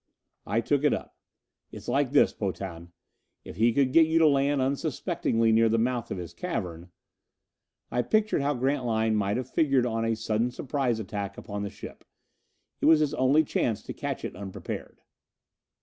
[0.47, 1.15] I took it up.
[1.71, 2.91] "It's like this, Potan:
[3.45, 6.89] if he could get you to land unsuspectingly near the mouth of his cavern...."
[7.91, 12.03] I pictured how Grantline might have figured on a sudden surprise attack upon the ship.
[12.81, 15.01] It was his only chance to catch it unprepared.